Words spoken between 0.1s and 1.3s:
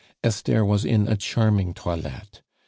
Esther was in a